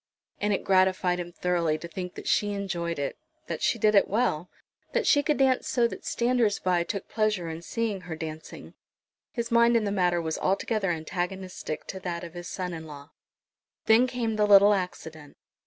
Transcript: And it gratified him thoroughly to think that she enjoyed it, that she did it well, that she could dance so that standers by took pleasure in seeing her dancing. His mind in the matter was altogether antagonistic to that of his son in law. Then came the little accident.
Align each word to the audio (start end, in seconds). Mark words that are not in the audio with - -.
And 0.39 0.51
it 0.51 0.63
gratified 0.63 1.19
him 1.19 1.31
thoroughly 1.31 1.77
to 1.77 1.87
think 1.87 2.15
that 2.15 2.27
she 2.27 2.53
enjoyed 2.53 2.97
it, 2.97 3.19
that 3.45 3.61
she 3.61 3.77
did 3.77 3.93
it 3.93 4.07
well, 4.07 4.49
that 4.93 5.05
she 5.05 5.21
could 5.21 5.37
dance 5.37 5.67
so 5.67 5.87
that 5.87 6.05
standers 6.05 6.57
by 6.57 6.81
took 6.83 7.07
pleasure 7.07 7.49
in 7.49 7.61
seeing 7.61 8.01
her 8.01 8.15
dancing. 8.15 8.73
His 9.31 9.51
mind 9.51 9.77
in 9.77 9.83
the 9.83 9.91
matter 9.91 10.19
was 10.19 10.39
altogether 10.39 10.89
antagonistic 10.89 11.85
to 11.85 11.99
that 11.99 12.23
of 12.23 12.33
his 12.33 12.47
son 12.47 12.73
in 12.73 12.87
law. 12.87 13.11
Then 13.85 14.07
came 14.07 14.37
the 14.37 14.47
little 14.47 14.73
accident. 14.73 15.37